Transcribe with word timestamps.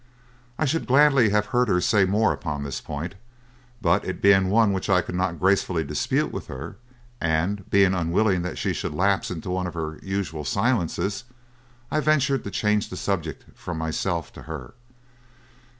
"I 0.57 0.65
should 0.65 0.87
gladly 0.87 1.29
have 1.29 1.45
heard 1.53 1.67
her 1.67 1.79
say 1.79 2.05
more 2.05 2.33
upon 2.33 2.63
this 2.63 2.81
point, 2.81 3.13
but 3.83 4.03
it 4.03 4.19
being 4.19 4.49
one 4.49 4.73
which 4.73 4.89
I 4.89 5.03
could 5.03 5.13
not 5.13 5.39
gracefully 5.39 5.83
dispute 5.83 6.31
with 6.31 6.47
her, 6.47 6.77
and 7.21 7.69
being 7.69 7.93
unwilling 7.93 8.41
that 8.41 8.57
she 8.57 8.73
should 8.73 8.95
lapse 8.95 9.29
into 9.29 9.51
one 9.51 9.67
of 9.67 9.75
her 9.75 9.99
usual 10.01 10.43
silences, 10.43 11.25
I 11.91 11.99
ventured 11.99 12.43
to 12.45 12.49
change 12.49 12.89
the 12.89 12.97
subject 12.97 13.45
from 13.53 13.77
myself 13.77 14.33
to 14.33 14.41
her. 14.49 14.73